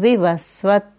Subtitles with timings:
[0.00, 0.91] विवस्वत्।